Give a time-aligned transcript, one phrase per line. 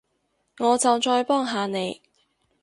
[0.57, 2.01] 我就再幫下你